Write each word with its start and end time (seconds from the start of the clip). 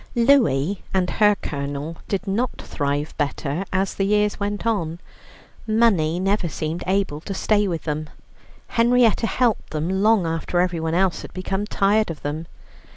Louie 0.15 0.81
and 0.95 1.07
her 1.11 1.35
Colonel 1.43 1.97
did 2.07 2.25
not 2.25 2.59
thrive 2.59 3.13
better 3.19 3.63
as 3.71 3.93
the 3.93 4.03
years 4.03 4.39
went 4.39 4.65
on. 4.65 4.99
Money 5.67 6.19
never 6.19 6.49
seemed 6.49 6.83
able 6.87 7.21
to 7.21 7.35
stay 7.35 7.67
with 7.67 7.83
them. 7.83 8.09
Henrietta 8.69 9.27
helped 9.27 9.69
them 9.69 10.01
long 10.01 10.25
after 10.25 10.59
everyone 10.59 10.95
else 10.95 11.21
had 11.21 11.31
become 11.35 11.67
tired 11.67 12.09
of 12.09 12.23
them. 12.23 12.47